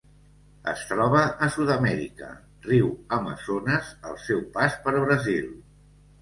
[0.69, 2.29] Es troba a Sud-amèrica:
[2.69, 5.55] riu Amazones al seu pas per Brasil.